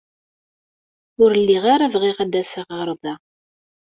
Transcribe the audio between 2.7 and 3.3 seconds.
ɣer da.